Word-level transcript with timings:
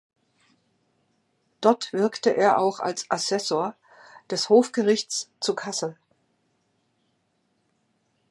Dort 1.61 1.93
wirkte 1.93 2.31
er 2.35 2.57
auch 2.57 2.79
als 2.79 3.05
Assessor 3.11 3.75
des 4.31 4.49
Hofgerichts 4.49 5.29
zu 5.39 5.53
Kassel. 5.53 5.95